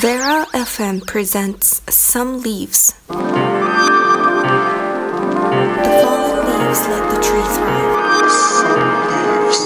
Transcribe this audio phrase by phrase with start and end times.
[0.00, 2.94] Vera FM presents Some Leaves.
[3.08, 3.14] The
[6.02, 8.30] fallen leaves let the tree thrive.
[8.30, 9.58] Some leaves.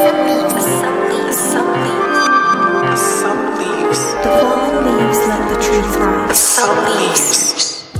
[0.00, 1.38] Some leaves.
[1.52, 3.02] Some leaves.
[3.20, 4.02] Some leaves.
[4.24, 6.34] The fallen leaves let the tree thrive.
[6.34, 7.50] Some leaves.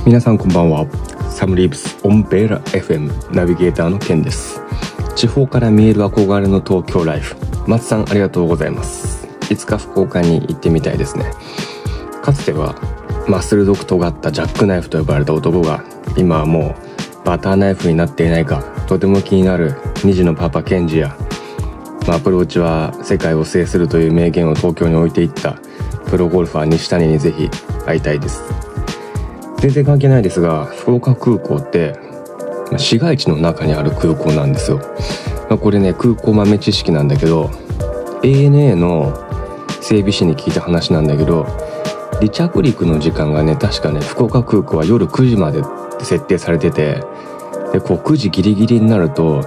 [0.05, 0.85] 皆さんこんばんは
[1.29, 4.59] サムリーブスオンベーラ FM ナビゲーターのケンです
[5.15, 7.35] 地方から見える憧れの東京ライフ
[7.67, 9.20] 松さんありがとうございます
[9.51, 11.31] いつか福岡に行ってみたいですね。
[12.23, 12.75] かつては
[13.27, 15.83] マッスルドク尖ったジャックナイフと呼ばれた男が
[16.17, 16.75] 今はも
[17.23, 21.15] うバターナイフになっていないかとても気になる2児のパパケンジや
[22.07, 25.59] ま、アプローチは世界を制するという名言を東京に置いていった
[26.09, 27.49] プロゴルファー西谷にぜひ
[27.85, 28.41] 会いたいです。
[29.57, 31.95] 全然関係ないですが福岡空港って
[32.77, 34.81] 市街地の中にある空港なんですよ、
[35.51, 37.51] ま、これね空港豆知識なんだけど
[38.23, 39.30] ANA の
[39.81, 41.43] 整備士に聞いた話なんだけど
[42.13, 45.63] 離着陸の時間がね確かね福岡空港は夜9時まで
[45.99, 47.03] 設定されてて
[47.73, 49.41] でこう9時ギリギリになると、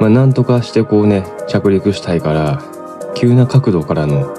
[0.00, 2.62] まあ、なんとかしてこうね着陸したいから
[3.14, 4.34] 急な角度からの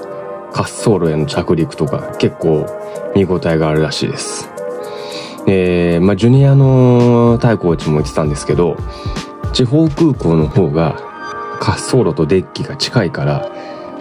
[0.52, 2.66] 滑走路への着陸とか結構
[3.14, 4.48] 見応えがあるらしいです。
[5.46, 8.76] で、まあ、ジュニアの太コーチも言ってたんですけど
[9.52, 10.96] 地方空港の方が
[11.60, 13.50] 滑走路とデッキが近いから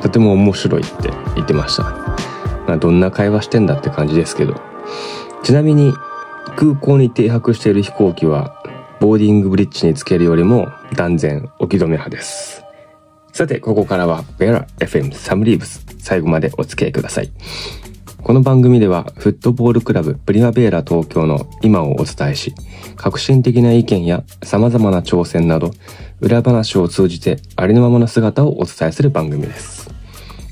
[0.01, 2.77] とても面白いって言ってました。
[2.77, 4.53] どんな会話してんだって感じですけど
[5.43, 5.91] ちなみに
[6.55, 8.61] 空港に停泊している飛行機は
[8.99, 12.63] ボーディングブリッジにつけるよりも断然置き止め派です。
[13.31, 17.31] さて、ここからはベラ FM サムリーブス最後までお付き合いください。
[18.21, 22.53] この番組ではフットボールクラブプリマベーラ東京の今をお伝えし、
[22.97, 25.71] 革新的な意見や様々な挑戦など、
[26.19, 29.78] 裏話を通じてありのままの姿をお伝えする番組です。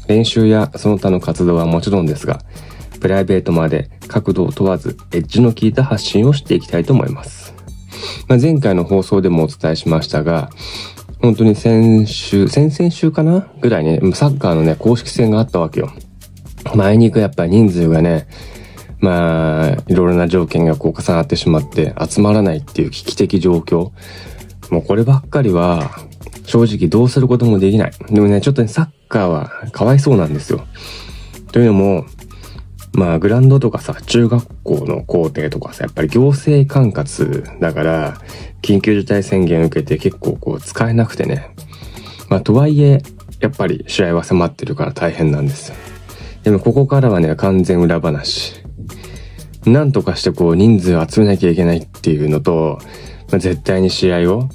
[0.08, 2.42] 練習やその他の活動はもちろんですが、
[3.00, 7.54] プライベートまで角度を問わずエッジの効いた発信をしていきたいと思います。
[8.28, 10.50] まあ、前回の放送でもお伝えしましたが、
[11.22, 13.48] 本当に先週、先々週かな？
[13.60, 15.92] ぐらいね、サッカーのね、公式戦があったわけよ。
[16.76, 18.28] まああいにくやっぱり人数がね、
[19.00, 23.92] まあ、いろいろな条件がこう重なってしまって集まらないっていう危機的状況。
[24.72, 25.92] もうこればっかりは、
[26.46, 27.92] 正直どうすることもできない。
[28.10, 30.66] でもね、ちょっとね、サッカーはかわいそうなんですよ。
[31.52, 32.06] というのも、
[32.94, 38.17] まあ、グランドとかさ、中学校の校庭とかさ、やっぱり行政管轄だから、
[38.62, 41.54] 緊急事態宣言を受けて結構こう使えなくてね。
[42.30, 43.02] まあ、とはいえ、
[43.40, 45.76] やっぱり試合は迫ってるから大変なんですよ。
[46.44, 48.64] でもここからはね、完全裏話。
[49.66, 52.80] なんとかしてこう人数を集めなきゃいけないっていうのと、
[53.30, 54.50] まあ、絶対に試合を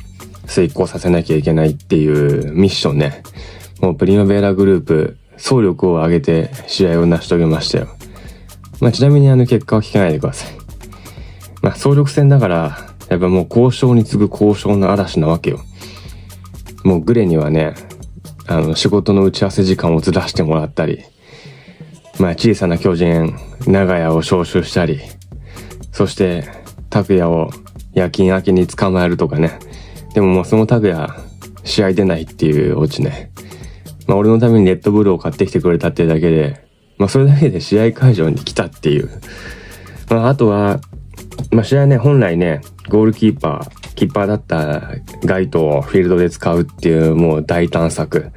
[0.46, 3.22] 遂行させなきゃいけないっていうミッションね。
[3.82, 7.88] もうプリマベーラグループ、総力を挙げて試合を成し遂げましたよ。
[8.80, 10.52] まあ、ちなみにあの結果は聞かないでください。
[11.62, 12.78] まあ、総力戦だから、
[13.08, 15.60] やっぱもう交渉に次ぐ交渉の嵐なわけよ。
[16.84, 17.74] もうグレにはね、
[18.46, 21.02] あの、仕事の打ち合わせ時間をずらしてもらったり、
[22.20, 23.34] まあ、小さな巨人、
[23.66, 25.00] 長屋を招集したり、
[25.90, 26.44] そして、
[26.88, 27.50] 拓也を
[27.94, 29.58] 夜勤明けに捕まえるとかね。
[30.14, 31.12] でももうその拓也、
[31.64, 33.31] 試合出ないっていうオチね。
[34.06, 36.66] まあ、俺のためにレッドブルを買ってきてくれたっていうだけで、
[36.98, 39.10] まあ、それだけで試合会場に来たっていう。
[40.10, 40.80] まあ、あとは、
[41.50, 48.32] まあ、試合ね、本来ね、ゴールキーパー、キーパーだったガイトをフィールドで使うっていうもう大胆策。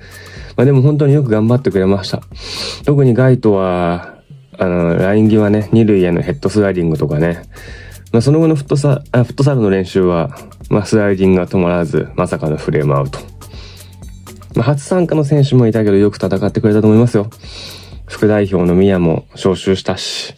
[0.55, 2.21] まあ、でも本当によく頑張ってくれました。
[2.85, 4.15] 特にガイトは、
[4.57, 7.43] あの、ライン際ね、二塁へのヘッドスライディングとかね。
[8.11, 10.37] まあ、その後のフットサあフットサルの練習は、
[10.69, 13.19] まあ、スライディングが止まらず、まさかのフレームアウト。
[14.55, 17.29] まあ、初参加の選手もいたけど、よく戦ってくれたと思いますよ。
[18.07, 20.33] 副代表の宮も招集したし、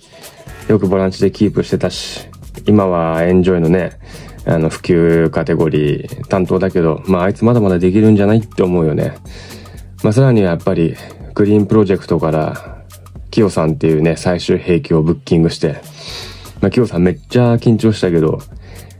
[0.68, 2.28] よくボランチでキープしてたし、
[2.66, 4.00] 今はエンジョイのね、
[4.46, 9.18] あの、普及カテゴリー担当だけど、まあ、あいつまだまだできるんじゃないって思うよね。
[10.04, 10.96] まあ、さらにはやっぱり、
[11.34, 12.84] グリーンプロジェクトから、
[13.30, 15.75] キヨさんっていうね、最終兵器をブッキングして、
[16.62, 18.40] まあ、キヨさんめっちゃ緊張したけど、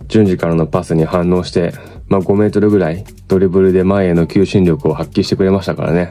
[0.08, 1.74] 順次からのパスに反応して、
[2.10, 6.10] まあ、5メートルぐらいドリブルで前への求心力を発揮してくれましたからね。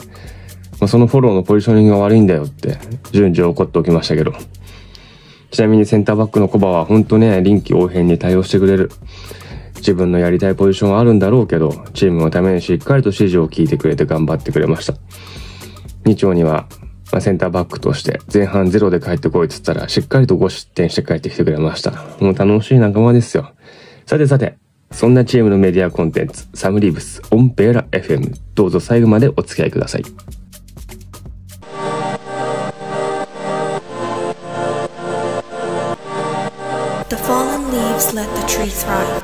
[0.80, 2.78] まあ、そのフォローのポジショニングが悪いんだよって、
[3.12, 4.32] 順次怒っておきましたけど。
[5.50, 8.90] ちなみにセンターバックのコバは本当ね、臨機応変に対応してくれる。
[9.76, 14.94] 自分のやりたいポジションはあるんだろうけど、チームのためにしっかりと指示を聞いてくれて頑張ってくれました。
[16.04, 16.66] 二丁には、
[17.12, 21.92] まあ、センターバックとして前半ゼロで帰ってこいっつったらしっかりと5失点して帰ってきてくれました。
[22.20, 23.52] もう楽しい仲間ですよ。
[24.06, 24.58] さてさて、
[24.90, 28.34] そんなチームのメディアコンテンツ、サムリーブス、オンペラ FM。
[28.54, 30.02] どうぞ最後までお付き合いください。
[37.08, 39.22] The fallen leaves let the tree thrive.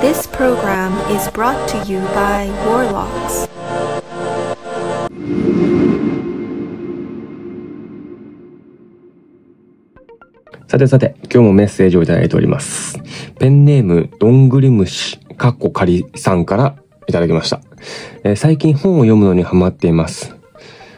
[0.00, 3.51] This program is brought to you by Warlocks.
[10.72, 12.98] さてさて、今日もメッセージをいただいております。
[13.38, 16.76] ペンネーム、どんぐり虫、かっこかりさんから
[17.06, 17.60] いただきました。
[18.24, 20.34] えー最近本を読むのにハマっています。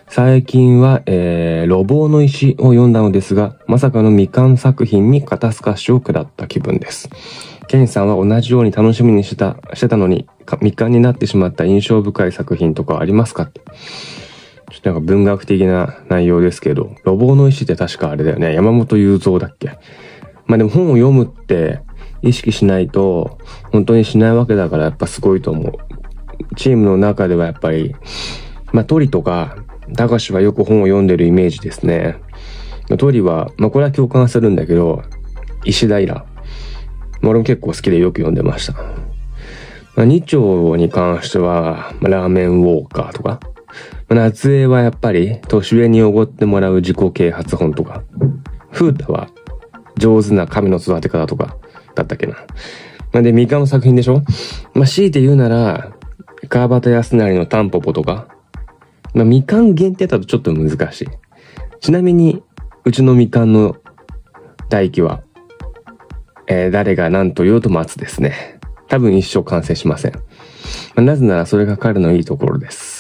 [0.07, 7.11] 最近は、えー、路傍の石を読んだのですが、まさかの未完作品に肩透かしを下った気分です。
[7.67, 10.29] ケンさんは同じように楽しみにしてた、してたのに、
[10.61, 13.61] 未完になってしまった印象深い作品とかありますかって
[14.75, 18.53] ちょっとなんか文学的な内容ですけど、路傍の石って確かあれだよね。
[18.55, 19.79] 山本雄三だっけ。
[20.47, 21.81] まあでも本を読むって
[22.23, 23.39] 意識しないと、
[23.71, 25.73] 本当にしないわけだからやっぱすごいと思う。
[26.57, 27.95] チームの中ではやっぱり、
[28.73, 29.59] まあ鳥とか、
[29.97, 32.17] 高志はよく本を読んでるイメージですね。
[32.99, 35.05] 鳥は、まあこれは共感するんだけど、
[35.65, 36.27] 石平。
[37.23, 38.73] 俺も結構好きでよく読んでました。
[39.95, 43.39] まあ、二丁に関しては、まあ、ラーメンウォーカーとか、
[44.09, 48.03] 夏江はやっぱり年上におごってもらう自己啓発本とか、
[48.73, 49.29] 風太は
[49.97, 51.57] 上手な神の育て方とか
[51.95, 52.35] だったっけな。
[53.13, 54.23] まあ、で、三河の作品でしょ？
[54.75, 55.93] まあ、強いて言うなら、
[56.49, 58.29] 川端康成のタンポポとか、
[59.15, 61.09] まあ、みかん限定だとちょっと難しい。
[61.81, 62.43] ちなみに、
[62.85, 63.77] うちのみかんの
[64.69, 65.23] 大輝は、
[66.47, 68.59] えー誰が何と言おうと松ですね。
[68.89, 70.13] 多分一生完成しません。
[70.13, 70.21] ま
[70.97, 72.94] あなぜならそれが彼のいいところです。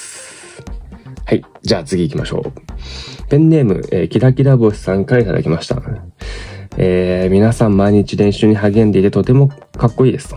[1.34, 1.44] はい。
[1.62, 3.28] じゃあ次行きましょう。
[3.28, 5.82] ペンネーム、えーキラキラ星さんからいただきました。
[6.76, 10.36] えー皆さん毎日練習に励んでいてとてもかっこいいですと。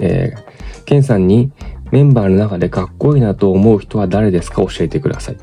[0.00, 1.52] えー、ケンさんに
[1.92, 4.56] メンバーの中でかっこいいなと思う人は誰ですか？
[4.62, 5.36] 教えてください。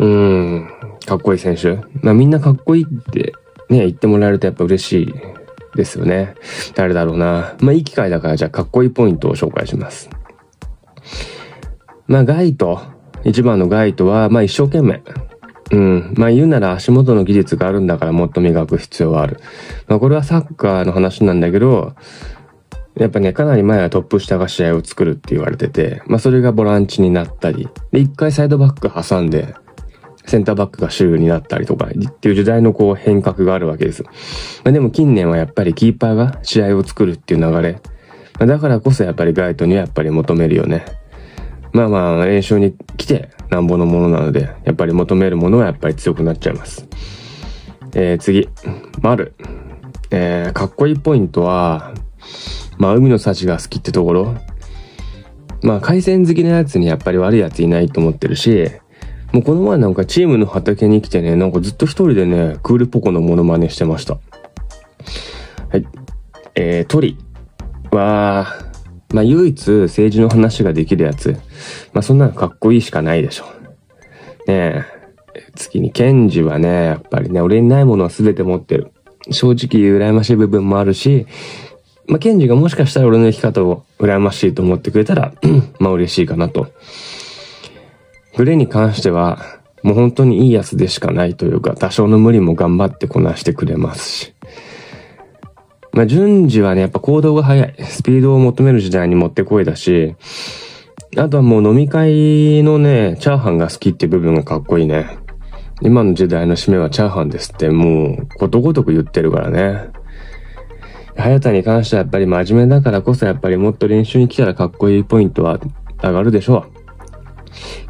[0.00, 0.68] うーん、
[1.06, 1.76] かっこいい選手。
[2.02, 3.32] まあみんなかっこいいって
[3.70, 5.14] ね、言ってもらえるとやっぱ嬉しい
[5.74, 6.34] ですよね。
[6.74, 7.56] 誰だろうな。
[7.60, 10.10] まあいい機会だからじゃあかっこいいポイントを紹介します。
[12.06, 12.94] まあガイト、
[13.26, 15.02] 一番のガイトは、まあ一生懸命。
[15.72, 16.14] うん。
[16.16, 19.40] まあ言うなら足元の技術があるんだからもっと磨く必要はある。
[19.88, 21.94] まあこれはサッカーの話なんだけど、
[22.94, 29.54] やっぱね、かなり前はトップ下が試合を作るって言われてて、まあそれがボランチになったり、で、一回サイドバック挟んで、
[30.24, 34.02] センターバックが主流になったりとかっていう時代のこう変革があるわけです。
[34.02, 34.10] ま
[34.66, 37.80] あ、でも近年はやっぱりキーパーが試合を作るっていう流れ。
[38.38, 40.84] まあ、だからこそやっぱりガイトにはやっぱり求めるよね。
[41.76, 46.88] まあまあ練習に来てなんぼのものなので、やっぱり求めるものはやっぱり強くなっちゃいます。
[47.94, 48.48] えー、次。
[49.02, 49.34] 丸。
[50.10, 51.92] えー、かっこいいポイントは、
[52.78, 54.34] まあ海の幸が好きってところ。
[55.62, 58.70] まあ海鮮好きなやつにやっぱり悪いやついないと思ってるし、
[59.32, 64.14] もうこの前なんかチームの畑に来てね、なんかずっと一人でね、クールポコのモノマネしてました。
[64.14, 64.20] は
[65.76, 65.86] い。
[66.54, 67.18] えー、鳥
[67.90, 68.46] は、
[69.12, 71.36] まあ唯一政治の話ができるやつ。
[71.92, 73.44] まあそんなのかっこいいしかないでしょ。
[74.46, 74.96] ねえ。
[75.54, 78.92] 次に、ケンジはね、やっぱりね、俺にないものは全て持ってる。
[79.30, 81.26] 正直羨ましい部分もあるし、
[82.06, 85.32] まあ、ケンジがもしかしたら俺の生き方を羨ましいと思ってくれたら、
[85.80, 86.68] まあ嬉しいかなと。
[88.36, 89.38] グレに関しては、
[89.82, 94.34] もう本当にいいやつでしかないというか、多少の無理も頑張ってこなしてくれますし。
[95.92, 97.74] まあ、順次はね、やっぱ行動が早い。
[97.84, 100.14] スピードを求める時代にもってこいだし、
[101.16, 105.18] あとはもう飲み会のね、チャーハンが好きっていう部分がかっこいいね。
[105.82, 109.90] 今の時代の締めはチャーハンですってもうことごとく言ってるからね。
[111.16, 115.58] 早田に関してはやっぱり真面目だからこそやっぱりもっと練習に来たらかっこいいポイントは
[116.02, 116.66] 上がるでしょ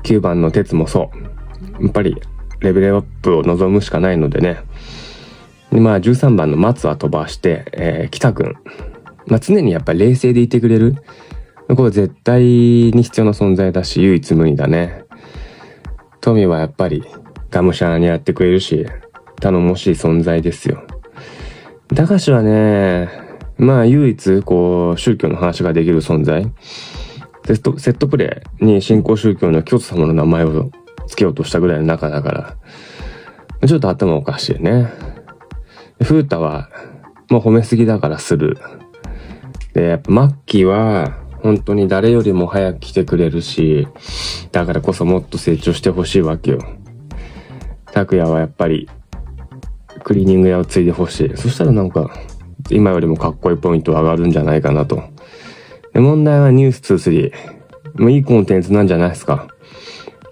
[0.00, 0.02] う。
[0.02, 1.10] 9番の鉄もそ
[1.80, 1.84] う。
[1.84, 2.20] やっぱり
[2.60, 4.58] レベルアップを望むしかないのでね。
[5.72, 8.54] でまあ13番の松は飛ばして、えー、北くん。
[9.26, 10.96] まあ常にやっぱり冷静でいてくれる。
[11.74, 15.04] これ絶対に必要な存在だし、唯一無二だね。
[16.20, 17.04] 富はやっぱり
[17.50, 18.86] がむしゃらにやってくれるし、
[19.40, 20.82] 頼もしい存在ですよ。
[21.94, 23.08] 高橋はね、
[23.58, 26.50] まあ唯一こう宗教の話ができる存在。
[27.46, 30.70] セットセットプレーに新興宗教の教祖様の名前を
[31.06, 32.56] 付けようとしたぐらいの中だか
[33.60, 34.92] ら、ちょっと頭おかしいね。
[36.02, 36.70] 風太は、
[37.30, 38.58] もう褒めすぎだからする。
[39.74, 43.86] で、やっぱマッキーは、本当に誰よりも早く来てくれるし、
[44.50, 46.58] だからこそもっと成長してほしいわけよ。
[47.92, 48.88] 拓也はやっぱり、
[50.02, 51.36] クリーニング屋を継いでほしい。
[51.36, 52.10] そしたらなんか、
[52.68, 55.04] 今よりもかっこいいポイント上がるんじゃないかなと。
[55.92, 57.32] で問題はニュース23。
[58.00, 59.46] もういいコンテンツなんじゃないですか。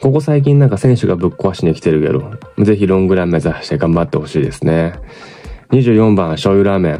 [0.03, 4.95] ここ最近なんか選手がぶっ壊しに来てるけど、ぜひロングラン目指して頑張ってほしいですね。
[5.71, 6.99] 24番、醤油ラーメ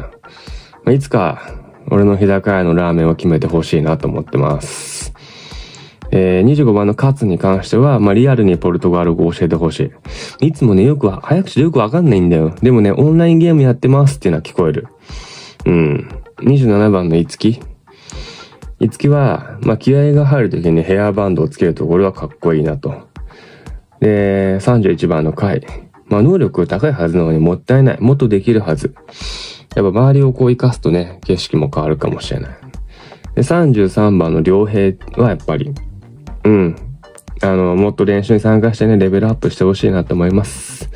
[0.89, 0.93] ン。
[0.93, 5.13] いつか、俺の日高屋のラーメンを決めてほしいなと思ってます。
[6.11, 9.91] えー、25番のカツに関しては、まあ、リアルにポルトガル語を教えてほし
[10.39, 10.47] い。
[10.47, 12.55] いつもね、よく、早口でよくわかんないんだよ。
[12.61, 14.87] でもね、オンラインゲームやってますっていうのは聞こえる。
[15.65, 16.09] うん。
[16.39, 17.59] 27番のいつき。
[18.79, 23.09] いつきは、まあ、気合が入るときにヘアバンドをつけるところはかっこいいなと。
[23.99, 25.65] で、31番の回。
[26.07, 27.97] まあ、能力高いはずなのにもったいない。
[27.99, 28.93] もっとできるはず。
[29.75, 32.57] やっぱ周りをこう活かすとね、景色も変わるかもしれない。
[33.35, 35.73] で、33番の良平はやっぱり、
[36.45, 36.75] うん。
[37.41, 40.89] あの、もっと練習に参加してね、レベルアップしてほしいなと思います。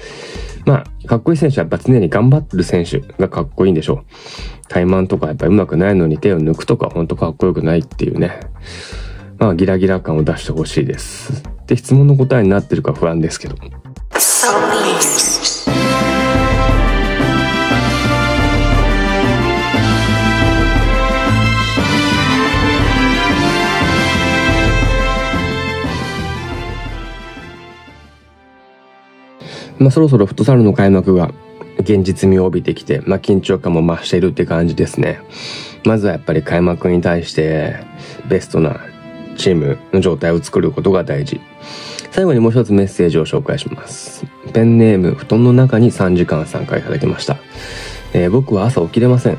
[0.65, 4.67] まあ、かっこいい選手はやっぱ常に頑張ってる選手がかっこいいんでしょう。
[4.69, 8.39] 怠慢とかやっぱ上手くないのに手を抜くとかほんとかっこよくないっていうね。
[9.39, 11.43] まあギラギラ感を出してほしいです。
[11.65, 13.55] で、質問の答えになってるか不安ですけど。
[29.79, 31.33] まあそろそろフットサルの開幕が
[31.79, 35.21] 現実味を帯びてきて、まあ、緊張感も増しているって感じですね。
[35.85, 37.77] まずはやっぱり開幕に対して
[38.27, 38.81] ベストな
[39.37, 41.39] チームの状態を作ることが大事。
[42.11, 44.25] 最後にもう一つメッセージを紹介します。
[44.51, 47.37] ペンネーム、布団の中に3時間参加いただきました。
[48.13, 49.37] えー、僕は朝起きれません。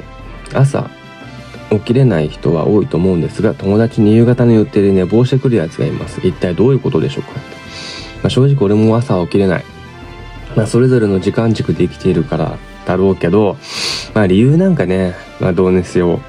[0.54, 0.88] 朝、
[1.70, 6.20] 起きれない人は多いと思うんですが、友達に夕方の予定で寝坊してくるやつがいます。
[6.26, 7.40] 一体どういうことでしょうか、ま
[8.24, 9.64] あ、正直俺も朝起きれない。
[10.60, 13.56] まあ、それぞれの時間軸で生きているからだろうけど、
[14.12, 16.20] まあ理由なんかね、まあどうにせよ。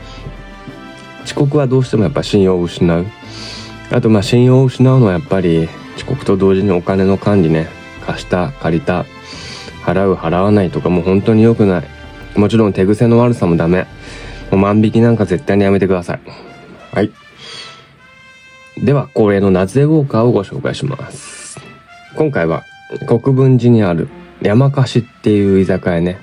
[1.25, 3.05] 遅刻はどうしてもやっぱ信用を失う。
[3.91, 7.67] あとまあ信用を失うのはやっぱり遅刻と同時にお金の管理ね。
[8.05, 9.05] 貸した、借りた、
[9.83, 12.39] 払う、払わないとかもう本当に良くない。
[12.39, 13.85] もちろん手癖の悪さもダメ。
[14.49, 16.21] もう万引きなんか絶対にやめてください。
[16.93, 17.11] はい。
[18.77, 21.59] では、恒例の夏でウォーカーをご紹介します。
[22.15, 22.63] 今回は
[23.07, 24.07] 国分寺にある
[24.41, 26.17] 山貸しっていう居酒屋ね。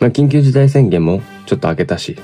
[0.00, 2.18] まあ、緊急事態宣言もちょっと開けたし、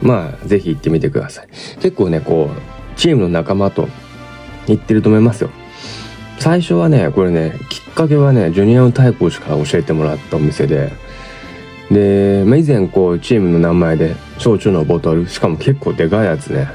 [0.00, 1.48] まあ、ぜひ行ってみてください。
[1.80, 3.88] 結構ね、こう、チームの仲間と
[4.66, 5.50] 行ってると思いますよ。
[6.38, 10.92] 最初はね、これね、きっかけはね、ジュニアの太鼓から教えてもらったお店で、
[11.90, 16.68] で、まあ、以前こう、チームの名前で、焼酎のボトル、しかも結構でかいやつね、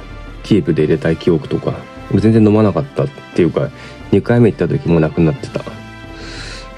[0.44, 1.75] キープで入れたい記憶とか、
[2.13, 3.70] 全然飲まなかったっていうか、
[4.12, 5.63] 2回目行った時もなくなってた。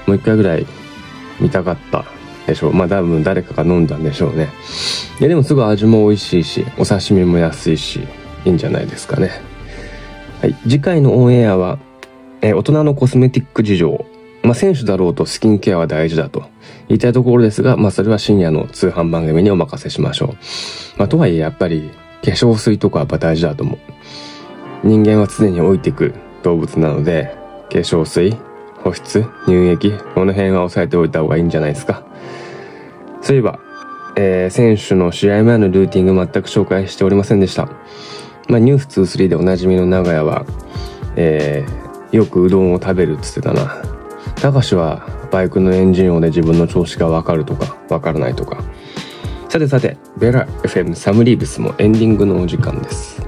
[0.06, 0.66] もう一回ぐらい
[1.40, 2.04] 見たかった
[2.46, 2.72] でしょう。
[2.72, 4.48] まあ多分誰かが飲んだんでしょうね。
[5.20, 8.00] いやでもすごい味も美味しいし、お刺身も安いし、
[8.44, 9.30] いいんじゃないですかね。
[10.40, 10.54] はい。
[10.62, 11.78] 次回のオンエアは、
[12.42, 14.04] えー、大人のコスメティック事情。
[14.42, 16.44] まあ選手だろうとスキンケアは大事だと
[16.88, 20.28] 言いたいところですが、まあそれは深夜の通販番組にお任せしましょう。
[20.98, 21.90] まあとはいえやっぱり
[22.22, 23.78] 化粧水とかやっぱ大事だと思う。
[24.84, 27.34] 人間は常に老いていく動物なので、
[27.72, 28.36] 化粧水、
[28.86, 32.04] 保湿、乳液、この辺は押さえておいた方がいいんじゃないですか。
[33.20, 33.58] そういえば、
[34.14, 37.68] えー、選手の試合前のルーティング全く紹介しておりませんでした。
[38.48, 40.46] まあ、ニュース23でおなじみの長屋は、
[41.16, 43.82] えー、よくうどんを食べるっつってたな。
[44.40, 48.62] 高しはバイクのエンジン音で自分の調子がわかるとか、わからないとか。
[49.48, 53.20] さてさて、ベラ FM サムリーブスもエンディングのお時間です。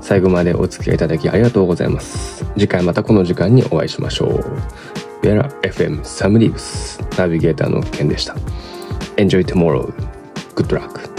[0.00, 2.46] 最後までお付き合いいただきありがとうございます。
[2.54, 5.01] 次回またこの時間にお会いしましょう。
[5.22, 8.34] ベラ FM サムリーブスナビゲーターのケンでした。
[9.16, 9.92] Enjoy tomorrow.
[10.56, 11.11] Good luck.